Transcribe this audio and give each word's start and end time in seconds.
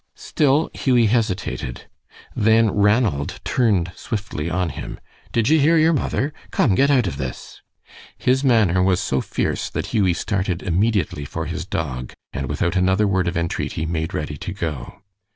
Still 0.15 0.71
Hughie 0.73 1.05
hesitated. 1.13 1.85
Then 2.35 2.71
Ranald 2.71 3.39
turned 3.43 3.91
swiftly 3.95 4.49
on 4.49 4.69
him. 4.69 4.99
"Did 5.31 5.47
ye 5.49 5.59
hear 5.59 5.77
your 5.77 5.93
mother? 5.93 6.33
Come, 6.49 6.73
get 6.73 6.89
out 6.89 7.05
of 7.05 7.17
this." 7.17 7.61
His 8.17 8.43
manner 8.43 8.81
was 8.81 8.99
so 8.99 9.21
fierce 9.21 9.69
that 9.69 9.93
Hughie 9.93 10.15
started 10.15 10.63
immediately 10.63 11.23
for 11.23 11.45
his 11.45 11.67
dog, 11.67 12.13
and 12.33 12.49
without 12.49 12.75
another 12.75 13.07
word 13.07 13.27
of 13.27 13.37
entreaty 13.37 13.85
made 13.85 14.11
ready 14.11 14.37
to 14.37 14.51
go. 14.51 15.03